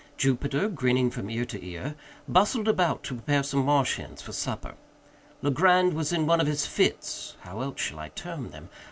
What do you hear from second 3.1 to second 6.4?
prepare some marsh hens for supper. Legrand was in